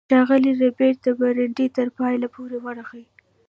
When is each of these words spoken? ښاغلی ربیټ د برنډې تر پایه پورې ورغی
ښاغلی 0.09 0.51
ربیټ 0.61 0.95
د 1.05 1.07
برنډې 1.19 1.67
تر 1.77 1.87
پایه 1.97 2.27
پورې 2.35 2.57
ورغی 2.65 3.03